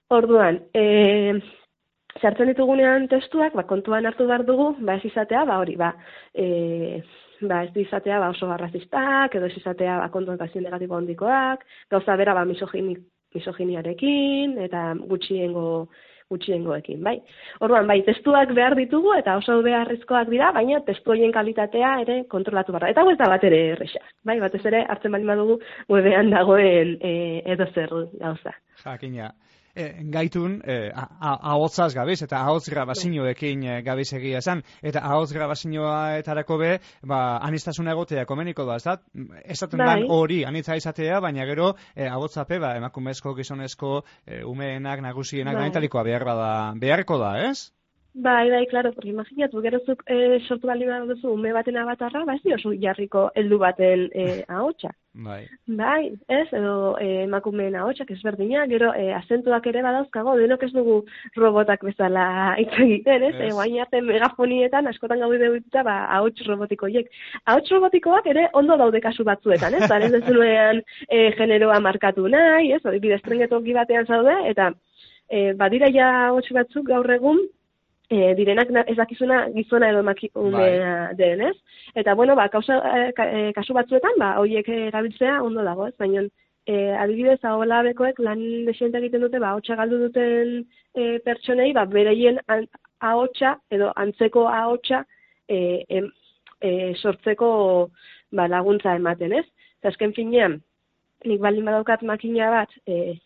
Orduan, 0.07 0.61
e, 0.73 1.41
sartzen 2.21 2.51
ditugunean 2.51 3.07
testuak, 3.11 3.55
ba, 3.57 3.63
kontuan 3.69 4.05
hartu 4.05 4.27
behar 4.27 4.45
dugu, 4.45 4.73
ba, 4.79 4.97
ez 4.97 5.05
izatea, 5.11 5.45
ba, 5.45 5.59
hori, 5.61 5.75
ba, 5.79 5.93
e, 6.33 7.01
ba, 7.41 7.63
ez 7.63 7.75
izatea 7.75 8.19
ba, 8.19 8.31
oso 8.33 8.49
barrazistak, 8.49 9.35
edo 9.35 9.47
ez 9.47 9.57
izatea 9.57 9.99
ba, 10.01 10.09
kontuakazio 10.13 10.61
negatibo 10.61 10.97
handikoak, 10.97 11.65
gauza 11.91 12.17
bera 12.17 12.33
ba, 12.33 12.45
misogini, 12.45 12.97
misoginiarekin, 13.35 14.57
eta 14.67 14.93
gutxiengo 15.07 15.87
gutxiengoekin, 16.27 16.99
bai. 17.03 17.15
Orduan, 17.63 17.87
bai, 17.87 18.01
testuak 18.03 18.49
behar 18.55 18.73
ditugu 18.75 19.13
eta 19.15 19.37
oso 19.39 19.61
beharrezkoak 19.63 20.27
dira, 20.27 20.49
baina 20.51 20.81
testu 20.83 21.13
horien 21.13 21.31
kalitatea 21.31 21.93
ere 22.01 22.17
kontrolatu 22.27 22.75
barra. 22.75 22.89
Eta 22.91 23.05
ez 23.07 23.17
da 23.21 23.29
bat 23.31 23.45
ere 23.47 23.61
erresa, 23.77 24.03
bai, 24.27 24.35
batez 24.43 24.65
ere 24.67 24.83
hartzen 24.91 25.15
bali 25.15 25.23
madugu 25.23 25.55
webean 25.87 26.33
dagoen 26.33 26.97
e, 26.99 27.13
edo 27.55 27.69
zer 27.73 27.95
gauza. 28.19 28.51
Jakina, 28.83 29.31
e, 29.77 29.87
gaitun 30.13 30.57
e, 30.65 30.77
ahotzaz 31.21 31.93
gabiz 31.95 32.19
eta 32.25 32.41
ahotz 32.41 32.65
grabazioekin 32.73 33.63
e, 33.63 33.77
gabiz 33.85 34.07
egia 34.17 34.41
esan 34.41 34.63
eta 34.81 35.03
ahotz 35.05 35.29
grabazioa 35.35 36.17
etarako 36.21 36.57
be 36.61 36.71
ba, 37.03 37.21
anistasuna 37.47 37.93
egotea 37.93 38.25
komeniko 38.25 38.65
da, 38.65 38.77
ez 38.81 38.83
da? 38.87 38.97
Esaten 39.45 39.83
bai. 39.83 40.01
hori 40.09 40.43
anitza 40.49 40.75
izatea, 40.79 41.21
baina 41.23 41.45
gero 41.49 41.73
e, 41.95 42.07
ahotzape 42.07 42.59
ba, 42.63 42.75
emakumezko, 42.81 43.35
gizonezko 43.37 44.01
e, 44.25 44.43
umeenak, 44.43 45.01
nagusienak, 45.05 45.57
bai. 45.57 45.89
behar 46.07 46.25
bada, 46.25 46.51
beharko 46.75 47.17
da, 47.21 47.33
ez? 47.49 47.76
Bai, 48.13 48.49
bai, 48.49 48.65
klaro, 48.65 48.91
porque 48.93 49.09
imaginatu, 49.09 49.61
gero 49.61 49.79
zuk 49.85 50.01
e, 50.09 50.39
sortu 50.47 50.67
bali 50.67 50.87
bat 50.87 51.03
duzu 51.05 51.29
ume 51.35 51.51
baten 51.53 51.77
abatarra, 51.77 52.23
ba, 52.25 52.33
ez 52.33 52.41
diozu 52.41 52.71
jarriko 52.81 53.27
heldu 53.35 53.59
baten 53.61 54.07
e, 54.13 54.23
ahotsa. 54.57 54.89
Bai. 55.13 55.43
Bai, 55.65 56.13
ez, 56.27 56.47
edo 56.53 56.95
e, 56.97 57.23
emakumeen 57.25 57.75
ahotsak 57.77 58.09
ezberdina, 58.15 58.65
gero 58.69 58.89
e, 58.97 59.11
azentuak 59.13 59.67
ere 59.69 59.83
badauzkago, 59.85 60.33
denok 60.37 60.65
ez 60.65 60.71
dugu 60.73 60.95
robotak 61.35 61.83
bezala 61.85 62.25
hitz 62.61 62.73
egiten, 62.85 63.27
ez? 63.29 63.35
Ez. 63.35 63.49
E, 63.49 63.51
guain 63.57 63.77
arte 63.81 64.01
megafonietan 64.05 64.89
askotan 64.89 65.21
gaude 65.21 65.51
dut 65.53 65.77
ba, 65.85 65.97
ahots 66.17 66.45
robotikoiek. 66.47 67.09
Ahots 67.45 67.69
robotikoak 67.75 68.29
ere 68.33 68.47
ondo 68.53 68.79
daude 68.81 69.01
kasu 69.03 69.25
batzuetan, 69.27 69.77
ez? 69.77 69.85
Zaren 69.89 70.15
dezunean 70.15 70.81
e, 71.09 71.29
generoa 71.37 71.77
markatu 71.85 72.25
nahi, 72.33 72.73
ez? 72.73 72.81
Hori 72.85 73.03
bidestrengetok 73.03 73.69
batean 73.77 74.09
zaude, 74.09 74.39
eta 74.49 74.71
e, 75.29 75.53
badira 75.53 75.91
ja 75.93 76.09
ahots 76.31 76.49
batzuk 76.55 76.87
gaur 76.89 77.09
egun, 77.13 77.45
e, 78.09 78.33
direnak 78.35 78.71
ez 78.87 78.95
dakizuna 78.97 79.39
gizona 79.55 79.89
edo 79.91 80.01
emakumea 80.03 81.07
bai. 81.07 81.15
den, 81.19 81.41
ez? 81.49 81.55
Eta, 81.95 82.15
bueno, 82.15 82.35
ba, 82.35 82.47
kausa, 82.49 82.79
e, 83.11 83.51
kasu 83.55 83.75
batzuetan, 83.75 84.19
ba, 84.19 84.35
horiek 84.41 84.69
erabiltzea 84.69 85.41
ondo 85.43 85.63
dago, 85.63 85.87
ez? 85.87 85.95
Baina, 85.99 86.23
e, 86.67 86.77
adibidez, 87.03 87.39
ahola 87.43 87.81
bekoek 87.89 88.19
lan 88.23 88.43
desienta 88.67 89.01
egiten 89.01 89.25
dute, 89.25 89.39
ba, 89.43 89.55
hotxa 89.57 89.77
galdu 89.79 89.99
duten 90.05 90.55
e, 90.95 91.17
pertsonei, 91.25 91.73
ba, 91.75 91.85
bereien 91.91 92.39
ahotsa 92.99 93.57
edo 93.71 93.91
antzeko 93.95 94.47
ahotsa 94.51 95.03
e, 95.47 95.59
e, 96.61 96.71
sortzeko 96.95 97.51
ba, 98.31 98.47
laguntza 98.47 98.95
ematen, 98.95 99.35
ez? 99.41 99.45
Eta 99.79 99.93
azken 99.93 100.15
finean, 100.15 100.59
nik 101.27 101.41
baldin 101.43 101.67
badaukat 101.67 102.03
makina 102.07 102.51
bat, 102.53 102.73
e, 102.87 103.17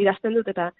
idazten 0.00 0.38
dut 0.38 0.48
eta 0.48 0.70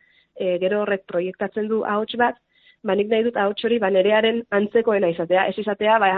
e, 0.40 0.56
gero 0.62 0.80
horrek 0.82 1.04
proiektatzen 1.10 1.68
du 1.68 1.82
ahots 1.84 2.16
bat, 2.20 2.38
ba 2.84 2.96
nik 2.96 3.10
nahi 3.10 3.26
dut 3.26 3.36
ahots 3.36 3.64
hori 3.66 3.78
ba 3.82 3.90
nerearen 3.92 4.40
antzekoena 4.56 5.10
izatea, 5.12 5.44
ez 5.50 5.58
izatea 5.60 5.98
ba 6.00 6.10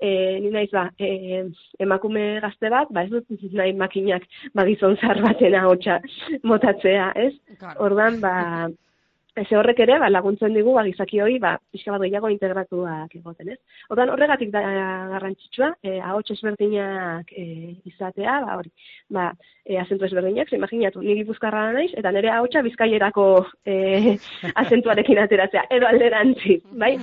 e, 0.00 0.08
ni 0.40 0.50
naiz 0.54 0.70
ba 0.72 0.88
e, 0.98 1.44
emakume 1.86 2.24
gazte 2.44 2.72
bat, 2.72 2.88
ba 2.90 3.04
ez 3.04 3.12
dut 3.12 3.52
nahi 3.60 3.76
makinak 3.76 4.24
ba 4.54 4.64
gizon 4.68 4.96
zar 4.96 5.20
baten 5.26 5.58
ahotsa 5.60 6.00
motatzea, 6.42 7.12
ez? 7.26 7.32
Ordan 7.76 8.20
ba 8.24 8.34
Ze 9.44 9.56
horrek 9.58 9.82
ere, 9.84 9.98
ba, 10.00 10.06
laguntzen 10.08 10.54
digu, 10.56 10.72
ba, 10.72 10.82
gizaki 10.86 11.18
hori, 11.20 11.34
ba, 11.42 11.50
pixka 11.72 11.92
bat 11.92 12.00
gehiago 12.06 12.30
integratuak 12.32 13.12
egoten, 13.18 13.50
ez? 13.52 13.58
Ordan 13.92 14.08
horregatik 14.14 14.48
da 14.54 14.62
garrantzitsua, 15.10 15.68
e, 15.84 15.98
ahots 16.00 16.30
ezberdinak 16.32 17.34
e, 17.36 17.44
izatea, 17.90 18.38
ba, 18.46 18.56
hori, 18.56 18.72
ba, 19.12 19.26
e, 19.66 19.76
azentu 19.82 20.08
ezberdinak, 20.08 20.48
ze 20.48 20.56
imaginatu, 20.56 21.04
niri 21.04 21.26
buzkarra 21.28 21.66
naiz, 21.76 21.90
eta 22.00 22.14
nire 22.16 22.32
ahotsa 22.32 22.64
bizkaierako 22.64 23.26
e, 23.68 23.76
azentuarekin 24.64 25.20
ateratzea, 25.26 25.66
edo 25.76 25.90
alderantzi, 25.90 26.56
bai? 26.72 26.94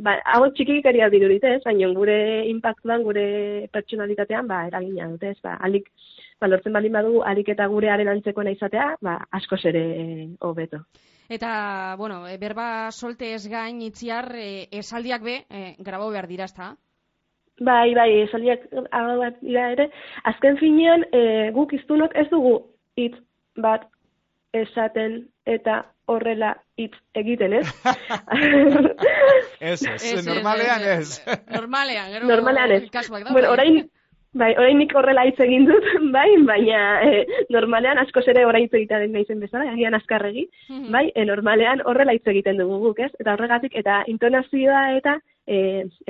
Ba, 0.00 0.14
ahots 0.32 0.54
txikik 0.56 0.86
eria 0.88 1.10
dirurit, 1.12 1.44
ez? 1.44 1.60
Baina 1.64 1.90
gure 1.96 2.16
impactuan, 2.48 3.02
gure 3.04 3.24
pertsonalitatean, 3.74 4.48
ba, 4.48 4.62
eragina 4.70 5.10
dute, 5.10 5.34
ez? 5.34 5.40
Ba, 5.44 5.58
alik, 5.66 5.90
ba, 6.40 6.48
lortzen 6.48 6.72
baldin 6.72 6.96
badu, 6.96 7.20
alik 7.28 7.50
eta 7.52 7.66
gurearen 7.68 8.08
antzeko 8.08 8.46
izatea, 8.48 8.94
ba, 9.04 9.18
askoz 9.36 9.60
ere 9.68 9.84
hobeto. 10.40 10.80
Eta, 11.28 11.94
bueno, 11.98 12.26
e, 12.26 12.38
berba 12.38 12.90
solte 12.90 13.34
ez 13.34 13.44
gain 13.48 13.82
itziar 13.82 14.32
e, 14.34 14.68
esaldiak 14.80 15.22
be, 15.22 15.36
e, 15.50 15.74
grabo 15.78 16.08
behar 16.10 16.26
dira, 16.26 16.48
ezta? 16.48 16.72
Bai, 17.60 17.92
bai, 17.94 18.08
esaldiak 18.24 18.64
bat 18.72 19.36
dira 19.44 19.68
ere. 19.76 19.90
Azken 20.24 20.56
finean, 20.56 21.04
e, 21.12 21.50
guk 21.52 21.76
iztunok 21.76 22.16
ez 22.16 22.26
dugu 22.32 22.56
hitz 22.96 23.18
bat 23.60 23.84
esaten 24.52 25.28
eta 25.46 25.84
horrela 26.10 26.56
hitz 26.76 26.96
egiten, 27.14 27.52
ez? 27.60 27.66
ez, 29.60 29.80
ez, 29.82 30.26
normalean 30.26 30.84
ez. 30.96 31.20
Normalean, 31.52 32.12
gero... 32.12 32.26
Normalean 32.26 32.72
ez. 32.72 32.82
Bueno, 33.30 33.52
orain, 33.52 33.84
Bai, 34.30 34.52
orainik 34.54 34.92
horrela 34.94 35.24
hitz 35.26 35.40
egin 35.42 35.64
dut, 35.66 35.86
bai, 36.14 36.28
baina 36.46 36.80
e, 37.02 37.24
normalean 37.50 37.98
askoz 37.98 38.22
ere 38.30 38.44
orain 38.46 38.68
hitz 38.68 38.76
egiten 38.78 39.10
naizen 39.10 39.40
bezala, 39.42 39.72
agian 39.72 39.96
azkarregi, 39.98 40.44
mhm. 40.68 40.86
bai, 40.94 41.08
e, 41.10 41.24
normalean 41.26 41.82
horrela 41.90 42.14
hitz 42.14 42.26
egiten 42.30 42.60
dugu 42.62 42.78
guk, 42.84 43.02
ez? 43.02 43.10
Eta 43.18 43.34
horregatik 43.34 43.74
eta 43.80 44.04
intonazioa 44.12 44.84
eta 45.00 45.16
e, 45.50 45.58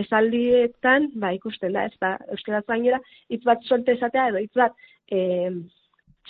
esaldietan, 0.05 1.09
ba, 1.23 1.33
ikusten 1.39 1.73
da, 1.73 1.87
ez 1.89 1.97
da, 1.97 2.19
euskaraz 2.37 2.67
gainera 2.69 3.01
hitz 3.33 3.41
bat 3.49 3.65
solte 3.65 3.97
esatea 3.97 4.29
edo 4.35 4.45
hitz 4.45 4.53
bat 4.59 4.77
e, 5.09 5.23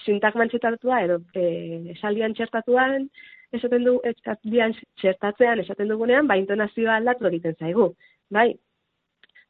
sintak 0.04 0.36
mantxetatua 0.38 1.02
edo 1.04 1.20
e, 1.34 1.92
esaldian 1.96 2.34
txertatuan 2.34 3.08
esaten 3.52 3.84
du 3.84 3.98
esaldian 4.06 4.74
txertatzean 5.00 5.62
esaten 5.64 5.90
dugunean, 5.90 6.28
ba, 6.30 6.38
intonazioa 6.38 6.98
aldatu 7.00 7.26
egiten 7.30 7.56
zaigu, 7.58 7.88
bai, 8.30 8.52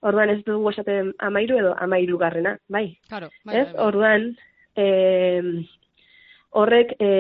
orduan 0.07 0.33
ez 0.33 0.39
dugu 0.47 0.73
esaten 0.73 1.13
amairu 1.27 1.59
edo 1.61 1.75
amairu 1.85 2.17
garrena, 2.21 2.57
bai. 2.69 2.87
Claro, 3.09 3.29
bai, 3.45 3.59
ez? 3.61 3.67
Bai, 3.67 3.75
bai. 3.75 3.85
Orduan, 3.87 4.27
e, 4.77 4.87
horrek, 6.61 6.97
e, 6.99 7.11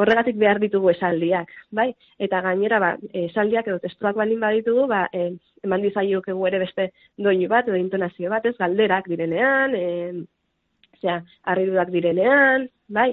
horregatik 0.00 0.38
behar 0.40 0.62
ditugu 0.62 0.92
esaldiak, 0.94 1.50
bai? 1.74 1.90
Eta 2.28 2.40
gainera, 2.46 2.78
ba, 2.84 2.94
esaldiak 3.26 3.68
edo 3.68 3.82
testuak 3.82 4.16
baldin 4.16 4.40
baditugu, 4.44 4.86
ba, 4.94 5.04
e, 5.12 5.32
eman 5.66 5.84
dizaiok 5.84 6.30
egu 6.32 6.46
ere 6.48 6.62
beste 6.62 6.90
doinu 7.18 7.50
bat 7.50 7.68
edo 7.68 7.76
intonazio 7.76 8.30
bat, 8.30 8.46
ez? 8.46 8.56
Galderak 8.62 9.10
direnean, 9.10 9.74
e, 9.74 10.98
zera, 11.02 11.22
arridurak 11.50 11.90
direnean, 11.94 12.70
bai? 12.88 13.12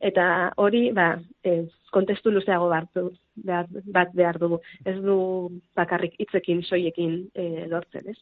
Eta 0.00 0.24
hori, 0.56 0.86
ba, 0.96 1.10
e, 1.44 1.66
kontestu 1.92 2.32
luzeago 2.32 2.70
bartu, 2.70 3.10
behar, 3.36 3.66
bat 3.92 4.14
behar 4.16 4.38
dugu. 4.40 4.60
Ez 4.88 4.96
du 4.96 5.16
bakarrik 5.76 6.14
hitzekin 6.22 6.62
soiekin 6.64 7.18
e, 7.34 7.66
lortzen, 7.68 8.08
ez? 8.08 8.16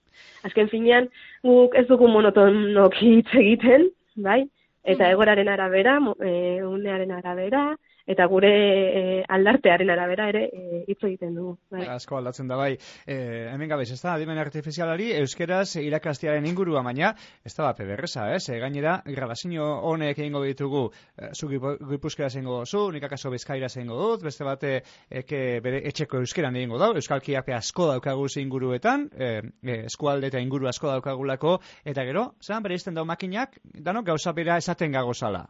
Azken 0.49 0.71
finean, 0.73 1.07
guk 1.47 1.77
ez 1.79 1.87
dugu 1.87 2.09
monotonoki 2.11 3.13
hitz 3.19 3.31
egiten, 3.45 3.87
bai? 4.17 4.41
Eta 4.83 5.05
mm. 5.05 5.13
egoraren 5.13 5.53
arabera, 5.55 5.99
e, 6.19 6.33
unearen 6.67 7.15
arabera, 7.15 7.63
eta 8.09 8.27
gure 8.31 8.51
e, 8.51 9.03
aldartearen 9.29 9.91
arabera 9.93 10.29
ere 10.33 10.45
e, 10.49 10.83
hitz 10.89 11.01
egiten 11.03 11.35
dugu. 11.37 11.57
Bai. 11.71 11.85
Asko 11.93 12.17
aldatzen 12.19 12.49
da 12.49 12.57
bai. 12.57 12.73
E, 13.05 13.19
hemen 13.53 13.69
gabez, 13.69 13.91
ez 13.93 14.01
da, 14.01 14.15
adimen 14.15 14.41
artifizialari, 14.41 15.11
euskeraz 15.21 15.77
irakastiaren 15.83 16.47
ingurua 16.49 16.83
baina, 16.87 17.13
ez 17.45 17.53
da 17.55 17.67
bat 17.69 17.79
pederreza, 17.83 18.31
ez? 18.35 18.47
E, 18.49 18.59
gainera, 18.63 18.99
grabazio 19.07 19.69
honek 19.91 20.19
egingo 20.19 20.43
ditugu, 20.47 20.87
e, 21.17 21.31
zu 21.35 21.51
gipuzkera 21.53 22.31
zengo 22.31 22.63
zu, 22.65 22.87
nik 22.95 23.05
akaso 23.05 23.31
bezkaira 23.35 23.69
zengo 23.69 24.01
dut, 24.01 24.25
beste 24.25 24.49
bate, 24.49 24.73
eke 25.11 25.61
bere 25.65 25.83
etxeko 25.93 26.23
euskeran 26.25 26.57
egingo 26.57 26.81
da, 26.81 26.91
euskalkiak 26.97 27.53
asko 27.59 27.93
daukagu 27.93 28.27
inguruetan, 28.41 29.09
e, 29.17 29.31
e, 29.63 29.79
eskualde 29.85 30.33
eta 30.33 30.41
inguru 30.41 30.69
asko 30.69 30.89
daukagulako, 30.89 31.59
eta 31.85 32.05
gero, 32.09 32.33
zelan 32.41 32.63
bere 32.63 32.81
izten 32.81 32.95
dau 32.95 33.05
makinak, 33.05 33.61
danok 33.75 34.07
gauza 34.13 34.33
bera 34.33 34.57
esaten 34.57 34.93
gagozala. 34.93 35.47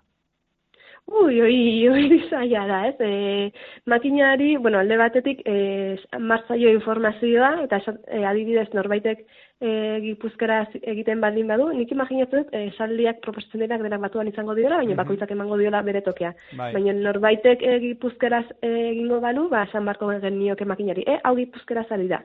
Ui, 1.08 1.40
ui, 1.40 1.88
ui, 1.88 2.18
zaila 2.28 2.66
da, 2.68 2.78
ez? 2.88 2.96
E, 3.00 3.52
makinari, 3.86 4.56
bueno, 4.56 4.78
alde 4.78 4.96
batetik, 5.00 5.40
e, 5.48 5.96
martzaio 6.20 6.68
informazioa, 6.74 7.62
eta 7.64 7.78
e, 7.88 8.20
adibidez 8.28 8.66
norbaitek 8.76 9.22
e, 9.24 9.70
gipuzkera 10.04 10.58
egiten 10.92 11.22
baldin 11.24 11.48
badu, 11.48 11.70
nik 11.72 11.94
imaginatzen 11.96 12.44
dut, 12.44 12.52
e, 12.52 12.68
saldiak 12.76 13.22
proposatzen 13.24 13.64
denak 13.64 13.86
denak 13.86 14.02
batuan 14.04 14.28
izango 14.28 14.56
dira, 14.58 14.76
baina 14.76 14.92
mm 14.92 15.00
bakoitzak 15.00 15.32
emango 15.32 15.56
diola 15.56 15.80
bere 15.86 16.02
tokea. 16.04 16.34
Bai. 16.60 16.74
Baina 16.76 16.92
norbaitek 16.98 17.64
e, 17.64 17.78
gipuzkeraz 17.86 18.44
egingo 18.60 19.22
balu, 19.24 19.48
ba, 19.48 19.64
san 19.72 19.88
barko 19.88 20.12
genioke 20.20 20.68
makinari, 20.68 21.06
e, 21.08 21.22
hau 21.24 21.34
gipuzkera 21.40 21.86
zari 21.88 22.12
da. 22.12 22.20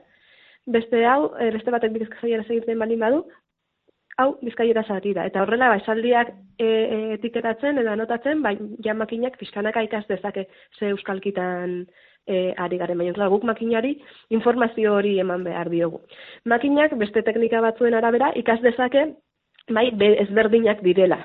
Beste 0.66 1.06
hau, 1.08 1.32
e, 1.40 1.50
beste 1.56 1.72
batek 1.72 1.96
bidezkazaiara 1.96 2.44
egiten 2.50 2.84
baldin 2.84 3.00
badu, 3.00 3.24
hau 4.16 4.34
bizkaiera 4.42 4.84
zari 4.86 5.14
da. 5.14 5.26
Eta 5.28 5.42
horrela, 5.42 5.70
ba, 5.72 5.78
esaldiak 5.82 6.30
e, 6.58 6.66
e, 6.66 6.98
etiketatzen 7.18 7.78
edo 7.82 7.92
anotatzen, 7.92 8.42
bai, 8.42 8.56
ja 8.84 8.94
makinak 8.94 9.38
pizkanaka 9.40 9.82
ikas 9.86 10.04
dezake 10.08 10.46
ze 10.78 10.90
euskalkitan 10.92 11.80
e, 12.26 12.52
ari 12.56 12.78
garen. 12.78 12.98
Baina, 12.98 13.28
guk 13.32 13.46
makinari 13.48 13.94
informazio 14.30 14.94
hori 14.98 15.18
eman 15.20 15.44
behar 15.44 15.70
diogu. 15.72 16.02
Makinak 16.44 16.96
beste 17.00 17.22
teknika 17.26 17.62
batzuen 17.64 17.94
arabera 17.94 18.32
ikas 18.40 18.60
dezake, 18.62 19.08
bai, 19.70 19.90
be, 19.90 20.14
ezberdinak 20.26 20.82
direla. 20.86 21.20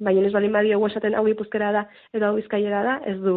Baina 0.00 0.26
ez 0.26 0.32
bali 0.34 0.48
madiogu 0.50 0.88
esaten 0.88 1.14
hau 1.14 1.26
ipuzkera 1.30 1.72
da 1.72 1.84
edo 2.12 2.28
hau 2.28 2.38
bizkaiera 2.38 2.82
da, 2.82 3.00
ez 3.06 3.18
du, 3.22 3.34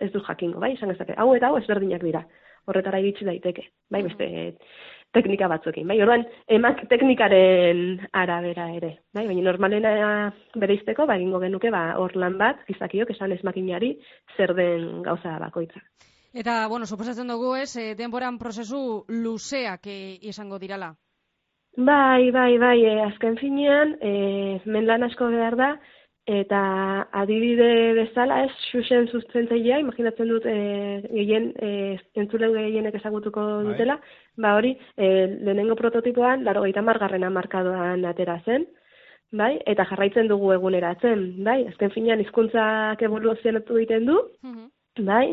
ez 0.00 0.10
du 0.12 0.20
jakingo, 0.26 0.60
bai, 0.60 0.74
esan 0.76 0.90
ezake. 0.92 1.16
Hau 1.16 1.32
eta 1.36 1.50
hau 1.50 1.60
ezberdinak 1.60 2.02
dira. 2.04 2.24
Horretara 2.68 3.00
iritsi 3.02 3.24
daiteke. 3.26 3.64
Bai, 3.90 4.04
beste, 4.06 4.26
teknika 5.12 5.48
batzuekin, 5.52 5.86
bai? 5.88 5.98
Orduan, 6.02 6.24
emak 6.48 6.86
teknikaren 6.90 8.00
arabera 8.16 8.68
ere, 8.76 8.92
bai? 9.14 9.26
Baina 9.28 9.44
normalena 9.50 9.92
bereizteko, 10.56 11.06
ba 11.06 11.18
egingo 11.20 11.40
genuke 11.42 11.70
ba 11.70 11.84
hor 12.00 12.16
lan 12.16 12.38
bat 12.40 12.64
gizakiok 12.68 13.12
esan 13.14 13.32
ez 13.32 13.42
makinari 13.44 13.94
zer 14.36 14.54
den 14.56 15.02
gauza 15.02 15.38
bakoitza. 15.42 15.80
Eta 16.32 16.66
bueno, 16.68 16.86
suposatzen 16.86 17.28
dugu, 17.28 17.54
ez, 17.60 17.76
eh, 17.76 17.94
denboran 17.94 18.38
prozesu 18.38 19.04
luzeak 19.08 19.86
eh, 19.86 20.18
izango 20.32 20.58
dirala. 20.58 20.94
Bai, 21.76 22.30
bai, 22.30 22.58
bai, 22.58 22.84
eh, 22.84 23.00
azken 23.06 23.36
finean, 23.40 23.96
eh, 24.00 24.60
mendan 24.64 25.02
asko 25.04 25.28
behar 25.32 25.56
da, 25.56 25.68
Eta 26.30 26.58
adibide 27.18 27.94
bezala, 27.96 28.44
ez, 28.44 28.52
xuxen 28.70 29.08
zuztentzailea, 29.10 29.80
imaginatzen 29.82 30.28
dut 30.30 30.44
e, 30.46 30.52
gehien, 31.10 31.48
e, 31.58 31.96
entzule 32.14 32.46
gehienek 32.54 32.94
ezagutuko 32.94 33.42
bai. 33.42 33.64
dutela, 33.72 33.96
ba 34.38 34.52
hori, 34.54 34.76
e, 34.96 35.08
lehenengo 35.42 35.74
prototipoan, 35.74 36.44
laro 36.46 36.62
gaita 36.62 36.84
margarrena 36.86 37.30
markadoan 37.30 38.04
atera 38.06 38.38
zen, 38.46 38.68
bai, 39.32 39.56
eta 39.66 39.88
jarraitzen 39.90 40.30
dugu 40.30 40.52
eguneratzen, 40.54 41.42
bai, 41.42 41.64
azken 41.72 41.90
finean 41.90 42.22
hizkuntzak 42.22 43.02
evoluzionatu 43.02 43.82
egiten 43.82 44.06
du, 44.06 44.20
mhm. 44.46 44.70
bai, 45.08 45.26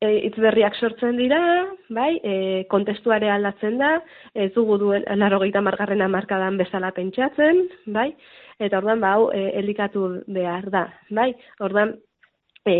e, 0.00 0.10
itz 0.28 0.36
berriak 0.40 0.76
sortzen 0.76 1.18
dira, 1.20 1.40
bai, 1.88 2.12
e, 2.22 2.34
kontestuare 2.70 3.30
aldatzen 3.30 3.78
da, 3.78 3.98
ez 4.34 4.50
dugu 4.54 4.78
duen 4.78 5.04
laro 5.20 5.38
gaita 5.42 5.62
margarrena 5.64 6.08
markadan 6.08 6.58
bezala 6.60 6.92
pentsatzen, 6.96 7.66
bai, 7.86 8.10
eta 8.58 8.78
orduan 8.78 9.00
ba 9.04 9.14
hau 9.14 9.30
e, 9.32 9.44
elikatu 9.60 10.08
behar 10.26 10.70
da, 10.74 10.88
bai? 11.10 11.32
Orduan 11.60 11.96
e, 12.64 12.74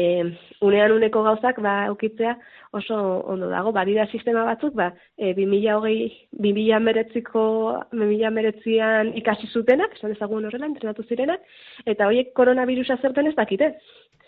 unean 0.64 0.94
uneko 0.97 1.23
gauzak 1.26 1.61
ba 1.62 1.75
ukitzea 1.92 2.35
oso 2.73 2.97
ondo 3.30 3.50
dago. 3.52 3.73
Badira 3.73 4.06
sistema 4.11 4.44
batzuk 4.49 4.75
ba 4.75 4.90
e, 5.16 5.33
2020 5.37 6.40
2019ko 6.47 7.44
2019an 7.92 9.14
ikasi 9.21 9.50
zutenak, 9.52 9.97
esan 9.99 10.16
ezagun 10.16 10.49
horrela 10.49 10.71
entrenatu 10.71 11.04
zirenak 11.09 11.44
eta 11.87 12.09
hoiek 12.11 12.33
koronavirusa 12.35 12.99
zerten 13.02 13.30
ez 13.30 13.37
dakite. 13.37 13.75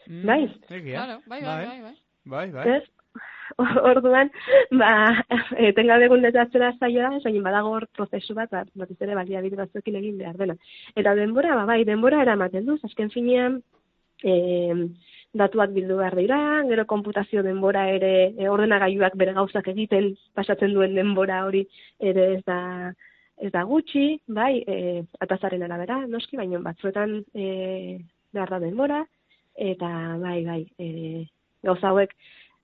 Mm, 0.06 0.26
bai? 0.26 0.42
Claro, 0.68 1.22
bai, 1.26 1.40
bai, 1.40 1.62
bai, 1.66 1.66
bai. 1.66 1.80
Bai, 1.82 2.05
bai. 2.26 2.80
Orduan, 3.90 4.30
ba, 4.80 4.90
etengabe 5.68 6.08
egun 6.08 6.24
dezatzera 6.26 6.72
da, 6.80 7.10
zain 7.22 7.42
badago 7.42 7.72
hor 7.76 7.86
prozesu 7.94 8.34
bat, 8.34 8.50
bat, 8.50 8.68
bat 8.74 8.90
ere 9.00 9.14
balia 9.14 9.40
batzuekin 9.42 9.96
egin 9.96 10.18
behar 10.18 10.36
dena. 10.36 10.56
Eta 10.96 11.14
denbora, 11.14 11.54
ba, 11.54 11.64
bai, 11.64 11.84
denbora 11.84 12.22
eramaten 12.22 12.66
du, 12.66 12.78
azken 12.84 13.10
finean, 13.10 13.62
e, 14.22 14.34
datuak 15.36 15.72
bildu 15.72 15.98
behar 16.00 16.16
dira, 16.16 16.38
gero 16.68 16.86
konputazio 16.86 17.42
denbora 17.42 17.88
ere, 17.92 18.32
e, 18.36 18.48
ordenagailuak 18.48 19.16
bere 19.16 19.34
gauzak 19.36 19.68
egiten 19.68 20.14
pasatzen 20.34 20.74
duen 20.74 20.94
denbora 20.94 21.44
hori 21.46 21.66
ere 22.00 22.32
ez 22.36 22.42
da, 22.46 22.92
ez 23.36 23.52
da 23.52 23.62
gutxi, 23.68 24.18
bai, 24.26 24.64
e, 24.66 25.04
atazaren 25.20 25.62
arabera, 25.62 26.02
noski, 26.08 26.36
baina 26.40 26.60
batzuetan 26.64 27.20
e, 27.34 27.98
behar 28.32 28.56
da 28.56 28.60
denbora, 28.64 29.04
eta 29.56 29.88
bai, 30.20 30.38
bai, 30.44 30.62
e, 30.78 31.24
gauza 31.66 31.90
hauek, 31.90 32.14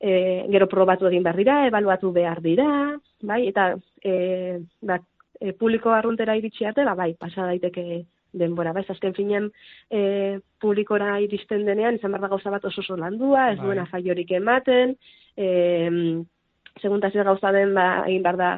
e, 0.01 0.47
gero 0.51 0.69
probatu 0.69 1.07
egin 1.09 1.23
behar 1.23 1.39
dira, 1.39 1.61
ebaluatu 1.69 2.13
behar 2.13 2.43
dira, 2.43 2.67
bai, 3.23 3.47
eta 3.49 3.73
e, 4.03 4.59
ba, 4.83 4.99
e, 5.39 5.53
publiko 5.53 5.95
arruntera 5.95 6.37
iritsi 6.39 6.67
arte, 6.67 6.85
ba, 6.85 6.97
bai, 6.99 7.13
pasa 7.19 7.47
daiteke 7.51 8.05
denbora, 8.33 8.73
bai, 8.73 8.85
azken 8.89 9.15
finean 9.15 9.49
e, 9.91 10.41
publikora 10.61 11.19
iristen 11.23 11.67
denean, 11.69 11.99
izan 11.99 12.15
behar 12.15 12.27
da 12.27 12.33
gauza 12.35 12.53
bat 12.55 12.65
oso 12.65 12.81
oso 12.81 12.97
landua, 12.97 13.51
ez 13.53 13.59
Bai. 13.61 13.67
duena 13.67 13.87
faiorik 13.91 14.33
ematen, 14.39 14.97
e, 15.37 15.49
seguntaz 16.81 17.15
ez 17.15 17.25
gauza 17.25 17.53
den, 17.53 17.75
ba, 17.77 17.89
egin 18.09 18.25
behar 18.25 18.41
da 18.41 18.53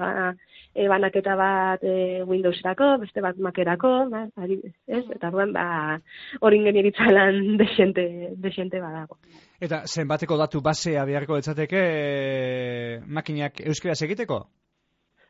e, 0.74 0.88
banaketa 0.90 1.34
bat 1.38 1.82
e, 1.82 2.22
Windowserako, 2.26 2.94
beste 3.04 3.22
bat 3.24 3.38
Macerako, 3.38 3.94
ba, 4.10 4.26
ari, 4.42 4.60
ez? 4.86 5.04
Eta 5.16 5.30
orduan, 5.30 5.54
ba, 5.54 5.98
hori 6.40 6.60
ingenieritza 6.62 7.10
lan 7.12 7.58
desente, 7.60 8.06
desente 8.36 8.82
badago. 8.82 9.18
Eta 9.62 9.84
zenbateko 9.86 10.36
datu 10.36 10.60
basea 10.60 11.04
beharko 11.06 11.38
etzateke 11.38 11.80
e, 11.80 13.00
makinak 13.06 13.60
euskeraz 13.68 14.00
egiteko? 14.02 14.42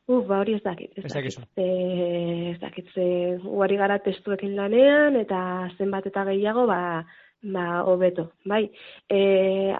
Uf, 0.04 0.25
ba, 0.28 0.43
hori 0.43 0.59
ez 0.59 0.62
dakit. 0.64 0.99
Ez 1.00 1.12
dakizu. 1.12 1.45
E, 1.57 1.66
ez 2.52 2.59
dakit, 2.61 2.88
ze, 2.93 3.04
uari 3.49 3.76
gara 3.81 3.99
testuekin 4.04 4.52
lanean, 4.57 5.16
eta 5.16 5.38
zenbat 5.78 6.09
eta 6.11 6.26
gehiago, 6.28 6.66
ba, 6.69 7.04
ba, 7.54 7.64
hobeto, 7.88 8.26
bai. 8.45 8.66
E, 9.09 9.21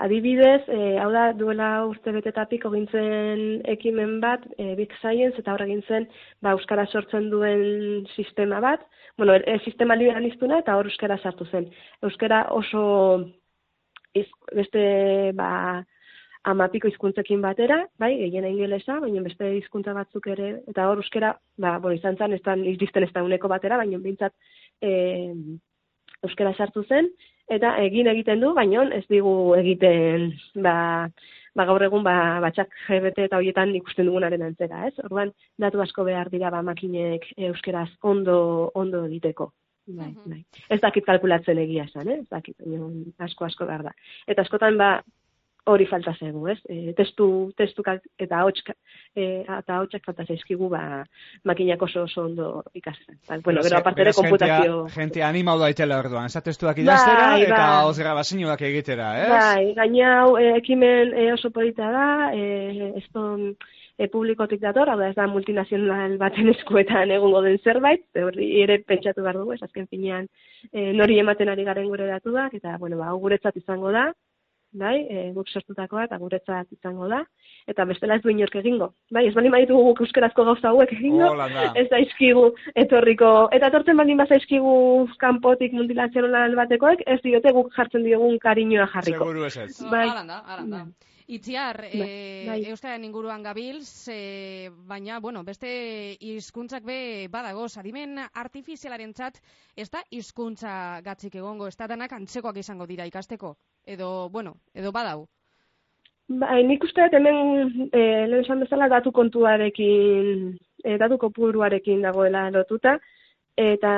adibidez, 0.01 0.63
e, 0.69 0.97
hau 1.01 1.11
da, 1.13 1.27
duela 1.37 1.69
urte 1.91 2.13
betetatik 2.17 2.65
ogintzen 2.69 3.61
ekimen 3.77 4.17
bat, 4.25 4.49
e, 4.57 4.73
Big 4.81 4.97
Science, 5.03 5.37
eta 5.41 5.53
horregin 5.53 5.85
zen, 5.89 6.09
ba, 6.41 6.57
Euskara 6.57 6.87
sortzen 6.87 7.29
duen 7.33 8.07
sistema 8.17 8.65
bat, 8.65 8.89
bueno, 9.21 9.37
e, 9.37 9.59
sistema 9.65 9.97
liberalistuna, 9.97 10.65
eta 10.65 10.77
hor 10.77 10.89
Euskara 10.89 11.21
sartu 11.21 11.45
zen. 11.53 11.69
Euskara 12.03 12.47
oso, 12.57 12.85
iz, 14.15 14.29
beste, 14.55 14.85
ba, 15.39 15.83
amapiko 16.45 16.89
hizkuntzekin 16.91 17.43
batera, 17.45 17.81
bai, 18.01 18.13
gehiena 18.21 18.51
ingelesa, 18.53 18.99
baina 19.01 19.23
beste 19.25 19.51
hizkuntza 19.59 19.95
batzuk 19.97 20.27
ere, 20.35 20.51
eta 20.71 20.89
hor 20.91 21.01
euskera, 21.01 21.33
ba, 21.61 21.79
bueno, 21.79 21.97
izan 21.97 22.19
zen, 22.21 22.37
da, 22.45 22.57
iristen 22.75 23.07
ez 23.07 23.13
da 23.15 23.25
uneko 23.25 23.49
batera, 23.49 23.79
baina 23.81 24.01
bintzat 24.03 24.35
e, 24.83 24.91
euskera 26.25 26.53
sartu 26.55 26.85
zen, 26.85 27.09
eta 27.49 27.77
egin 27.85 28.11
egiten 28.13 28.45
du, 28.45 28.53
baina 28.57 28.85
ez 28.97 29.05
digu 29.09 29.55
egiten, 29.57 30.31
ba, 30.67 30.77
ba 31.57 31.67
gaur 31.71 31.87
egun, 31.89 32.05
ba, 32.05 32.15
batxak 32.45 32.73
GBT 32.87 33.29
eta 33.29 33.41
horietan 33.41 33.75
ikusten 33.81 34.09
dugunaren 34.11 34.45
antzera, 34.45 34.85
ez? 34.89 34.95
Orduan, 35.05 35.33
datu 35.61 35.81
asko 35.85 36.05
behar 36.05 36.33
dira, 36.33 36.53
ba, 36.53 36.63
makinek 36.67 37.31
euskeraz 37.51 37.89
ondo, 38.03 38.71
ondo 38.75 39.05
egiteko. 39.09 39.53
Bai, 39.87 40.15
bai. 40.25 40.45
Ez 40.73 40.81
dakit 40.81 41.05
kalkulatzen 41.05 41.59
egia 41.61 41.85
esan, 41.85 42.09
eh? 42.09 42.21
Ez 42.23 42.29
dakit, 42.33 42.57
asko 43.19 43.45
asko 43.45 43.67
behar 43.69 43.83
da. 43.85 43.93
Eta 44.27 44.43
askotan, 44.47 44.79
ba, 44.81 45.03
hori 45.67 45.87
falta 45.89 46.13
zaigu, 46.21 46.43
ez? 46.53 46.59
E, 46.69 46.93
testu, 46.97 47.27
testukak 47.57 48.03
eta 48.21 48.43
hotxka, 48.45 48.75
e, 49.17 49.43
eta 49.45 49.79
hotxak 49.81 50.05
falta 50.05 50.25
zaizkigu, 50.29 50.69
ba, 50.73 51.05
makinak 51.49 51.81
oso 51.87 52.03
oso 52.05 52.25
ondo 52.25 52.49
ikasten. 52.77 53.17
Ba, 53.29 53.39
bueno, 53.45 53.63
gero 53.65 53.79
aparte 53.79 54.05
ere 54.05 54.13
jentea- 54.13 54.23
komputazio... 54.23 54.81
Jentea 54.97 55.29
animau 55.29 55.59
daitela 55.61 55.99
orduan, 56.03 56.27
ez 56.29 56.45
testuak 56.45 56.79
idaztera 56.85 57.31
Bai, 57.35 57.43
eta 57.47 57.61
bai. 57.63 57.85
hoz 57.89 57.99
grabazioak 57.99 58.61
egitera, 58.69 59.09
ez? 59.23 59.31
Bai, 59.33 59.73
gaina 59.81 60.13
hau 60.23 60.37
e, 60.41 60.51
ekimen 60.59 61.15
e, 61.17 61.31
oso 61.33 61.51
polita 61.51 61.89
da, 61.93 62.09
e, 62.37 62.93
ez 63.01 63.07
don, 63.13 63.55
e, 63.99 64.09
publikotik 64.09 64.61
dator, 64.63 64.91
hau 64.91 64.99
da 64.99 65.09
ez 65.11 65.17
da 65.17 65.27
multinazional 65.31 66.19
baten 66.21 66.51
eskuetan 66.55 67.15
egongo 67.15 67.43
den 67.47 67.59
zerbait, 67.63 68.05
ze 68.13 68.25
hori 68.27 68.51
ere 68.63 68.81
pentsatu 68.83 69.23
behar 69.23 69.41
dugu, 69.41 69.55
ez 69.55 69.63
azken 69.63 69.89
finean 69.91 70.29
e, 70.73 70.93
nori 70.93 71.19
ematen 71.23 71.49
ari 71.53 71.65
garen 71.65 71.91
gure 71.91 72.11
datuak, 72.11 72.55
eta 72.61 72.79
bueno, 72.79 72.99
ba, 73.01 73.13
hau 73.13 73.19
guretzat 73.23 73.57
izango 73.61 73.93
da, 73.95 74.11
bai, 74.75 74.97
e, 75.07 75.21
guk 75.37 75.49
sortutakoa 75.49 76.09
eta 76.09 76.19
guretzat 76.19 76.73
izango 76.75 77.07
da, 77.09 77.21
eta 77.71 77.87
bestela 77.87 78.17
ez 78.19 78.25
du 78.25 78.33
inork 78.33 78.57
egingo. 78.59 78.91
Bai, 79.15 79.29
ez 79.29 79.35
bali 79.37 79.53
baditugu 79.55 79.85
guk 79.93 80.03
euskerazko 80.03 80.45
gauza 80.49 80.73
hauek 80.73 80.93
egingo, 80.97 81.31
Hola 81.31 81.47
da. 81.53 81.69
ez 81.79 81.87
daizkigu 81.93 82.49
etorriko, 82.85 83.31
eta 83.55 83.71
etortzen 83.71 83.97
baldin 84.01 84.19
bazaizkigu 84.19 84.75
kanpotik 85.23 85.79
multinazional 85.79 86.59
batekoek, 86.59 87.07
ez 87.07 87.21
diote 87.23 87.55
guk 87.55 87.71
jartzen 87.79 88.03
diogun 88.07 88.39
kariñoa 88.43 88.91
jarriko. 88.97 89.23
Seguru 89.23 89.47
ez 89.47 89.57
ez. 89.69 89.75
Bai. 89.87 90.09
Alan 90.09 90.35
da, 90.35 90.43
alan 90.57 90.71
da. 90.75 90.87
Itziar, 91.27 91.79
e, 91.89 92.45
bai. 92.45 92.59
euskararen 92.69 93.05
inguruan 93.07 93.43
gabilz, 93.43 94.09
e, 94.13 94.69
baina, 94.85 95.21
bueno, 95.25 95.41
beste 95.43 95.71
hizkuntzak 96.21 96.85
be 96.85 97.29
badagoz, 97.33 97.79
adimen 97.81 98.19
artifizialarentzat 98.21 99.41
ez 99.75 99.89
da 99.89 100.03
hizkuntza 100.11 101.01
gatzik 101.07 101.39
egongo, 101.41 101.67
ez 101.67 101.79
da 101.81 101.89
danak 101.89 102.13
antzekoak 102.13 102.61
izango 102.61 102.87
dira 102.87 103.07
ikasteko, 103.09 103.55
edo, 103.87 104.29
bueno, 104.29 104.59
edo 104.75 104.93
badau. 104.93 105.25
Bai, 106.29 106.63
nik 106.69 106.85
uste 106.85 107.07
dut 107.07 107.17
hemen, 107.17 107.89
e, 107.89 108.01
lehen 108.29 108.45
esan 108.45 108.61
bezala, 108.61 108.91
datu 108.93 109.13
kontuarekin, 109.13 110.59
e, 110.85 110.99
datu 111.01 111.17
kopuruarekin 111.25 112.05
dagoela 112.05 112.51
lotuta, 112.51 112.99
eta 113.57 113.95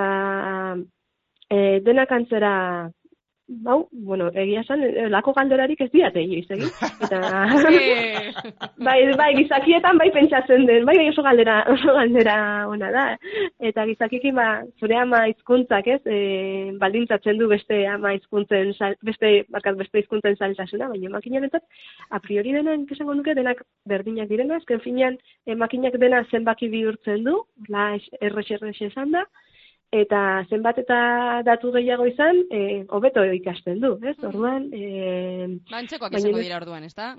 e, 1.51 1.81
denak 1.83 2.13
antzera, 2.13 2.55
hau, 3.67 3.89
bueno, 3.93 4.29
egia 4.35 4.61
esan, 4.65 4.83
e, 4.83 5.07
lako 5.11 5.33
galderarik 5.37 5.81
ez 5.85 5.91
diate 5.93 6.23
inoiz 6.23 6.47
egin. 6.51 6.71
Eta, 7.07 7.21
Eh, 7.77 8.33
bai, 8.87 8.97
bai, 9.19 9.29
gizakietan 9.39 9.99
bai 9.99 10.09
pentsatzen 10.15 10.67
den, 10.67 10.85
bai, 10.89 10.97
bai 10.99 11.09
oso 11.13 11.23
galdera, 11.23 11.61
oso 11.71 11.95
galdera 11.95 12.37
ona 12.71 12.91
da. 12.95 13.05
Eta 13.71 13.87
gizakiekin, 13.87 14.35
ba, 14.39 14.49
zure 14.81 14.99
ama 14.99 15.25
hizkuntzak 15.31 15.87
ez, 15.95 16.01
e, 16.07 16.19
baldintzatzen 16.81 17.39
du 17.39 17.49
beste 17.53 17.85
ama 17.91 18.15
hizkuntzen, 18.17 18.75
beste, 19.07 19.33
bakat 19.55 19.79
beste 19.79 20.03
hizkuntzen 20.03 20.37
saltasuna, 20.37 20.91
baina 20.93 21.13
makinarentzat, 21.15 21.65
a 22.11 22.21
priori 22.21 22.55
denak 22.57 22.91
esango 22.97 23.15
nuke 23.15 23.35
denak 23.39 23.63
berdinak 23.87 24.31
direna, 24.33 24.59
azken 24.61 24.83
finean, 24.85 25.19
e, 25.47 25.55
makinak 25.55 25.99
dena 26.03 26.25
zenbaki 26.31 26.71
bihurtzen 26.73 27.25
du, 27.27 27.39
la 27.71 27.93
errex 28.21 28.51
esan 28.91 29.15
da, 29.15 29.27
eta 29.93 30.21
zenbat 30.51 30.79
eta 30.83 30.99
datu 31.47 31.73
gehiago 31.73 32.07
izan, 32.07 32.43
e, 32.51 32.85
hobeto 32.89 33.25
ikasten 33.25 33.81
du, 33.81 33.97
ez? 34.03 34.17
Orduan, 34.25 34.71
e, 34.75 35.47
ba, 35.71 35.83
antzekoak 35.83 36.13
Baina 36.13 36.29
izango 36.29 36.45
dira 36.45 36.61
orduan, 36.61 36.85
ez 36.85 36.95
da? 36.95 37.15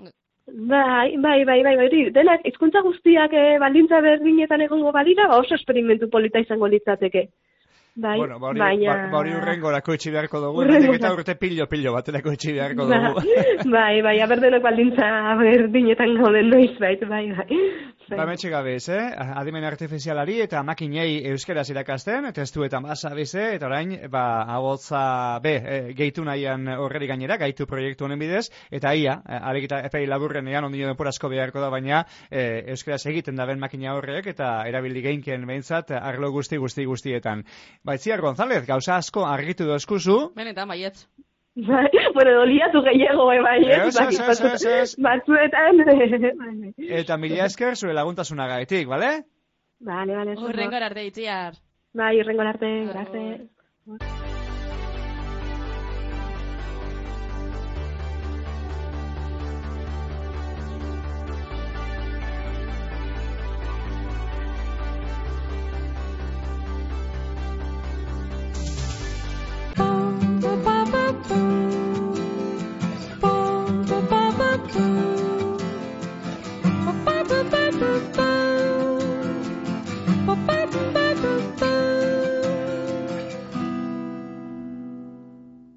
Bai, 0.48 1.16
bai, 1.20 1.44
bai, 1.44 1.62
bai, 1.62 1.74
bai, 1.76 1.88
denak, 2.12 2.46
hizkuntza 2.48 2.80
guztiak 2.80 3.34
eh, 3.36 3.58
baldintza 3.60 4.00
berdinetan 4.00 4.64
egongo 4.64 4.92
balira, 4.92 5.26
ba 5.28 5.42
oso 5.42 5.54
esperimentu 5.54 6.08
polita 6.08 6.40
izango 6.40 6.68
litzateke. 6.68 7.28
Bai, 7.98 8.16
Bueno, 8.16 8.38
ba 8.38 8.48
hori, 8.52 8.60
baina... 8.60 8.94
ba, 8.94 9.10
ba 9.12 9.18
hori 9.18 9.34
urrengorako 9.34 9.96
itxi 9.98 10.12
beharko 10.14 10.40
dugu, 10.40 10.64
eta 10.94 11.10
urte 11.12 11.34
pilo-pilo 11.34 11.92
baterako 11.92 12.32
itxi 12.36 12.54
beharko 12.54 12.86
Ba, 12.88 13.00
dugu. 13.08 13.24
bai, 13.76 14.00
bai, 14.06 14.20
aberdenok 14.24 14.62
baldintza 14.62 15.08
berdinetan 15.42 16.14
gauden 16.22 16.50
noiz, 16.54 16.74
bai, 16.78 16.94
bai, 17.02 17.24
bai. 17.34 17.48
Ba, 18.08 18.24
metxe 18.24 18.48
gabez, 18.48 18.88
eh? 18.88 19.02
Adimen 19.36 19.66
artifizialari 19.68 20.38
eta 20.40 20.62
makinei 20.64 21.26
euskeraz 21.28 21.66
irakasten, 21.68 22.30
testuetan 22.32 22.86
basa 22.88 23.10
bize, 23.16 23.42
eta 23.58 23.68
orain, 23.68 23.92
ba, 24.08 24.22
agotza 24.54 25.02
be, 25.44 25.52
eh, 25.58 25.92
gehitu 25.98 26.24
nahian 26.24 26.64
horreri 26.72 27.10
gainera, 27.10 27.36
gaitu 27.36 27.66
proiektu 27.68 28.08
honen 28.08 28.22
bidez, 28.22 28.46
eta 28.72 28.94
ia, 28.96 29.18
eh, 29.28 29.42
arekita 29.52 29.82
epei 29.90 30.06
laburren 30.08 30.48
ean 30.48 30.70
ondino 30.70 30.88
denporazko 30.88 31.28
beharko 31.28 31.60
da, 31.60 31.68
baina 31.68 32.00
eh, 32.30 32.64
euskeraz 32.72 33.04
egiten 33.12 33.36
da 33.36 33.44
ben 33.44 33.60
makina 33.60 33.92
horrek, 33.98 34.32
eta 34.32 34.52
erabili 34.72 35.04
geinken 35.04 35.44
behintzat, 35.46 35.92
arlo 36.00 36.32
guzti 36.32 36.56
guzti 36.56 36.88
guztietan. 36.88 37.44
Baitziar 37.84 38.24
González, 38.24 38.64
gauza 38.66 38.96
asko 38.96 39.28
argitu 39.28 39.68
dozkuzu, 39.68 40.20
Benetan, 40.38 40.68
baietz. 40.68 41.04
Bai, 41.66 41.88
bueno, 42.14 42.32
doliatu 42.38 42.82
gehiago, 42.86 43.32
eh, 43.32 43.40
bai, 43.42 43.56
ez? 43.66 43.78
Ez, 43.88 43.96
ez, 43.98 44.10
ez, 44.12 44.20
batzu- 44.20 44.52
ez, 44.52 44.64
ez. 44.64 44.92
Batzuetan, 45.02 45.80
bai, 46.42 46.74
eta 47.00 47.16
mila 47.18 47.48
esker 47.50 47.74
zure 47.76 47.96
laguntasunagaitik, 47.98 48.86
bale? 48.86 49.10
Vale, 49.80 50.14
vale, 50.14 50.32
oso 50.36 50.44
ondo. 50.46 50.54
Urrengor 50.54 50.82
arte 50.86 51.04
itziar. 51.10 51.58
Bai, 51.98 52.14
urrengor 52.22 52.46
arte, 52.54 52.72
grazie. 52.92 53.26